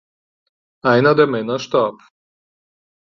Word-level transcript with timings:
Einer 0.83 1.13
der 1.13 1.27
Männer 1.27 1.59
starb. 1.59 2.01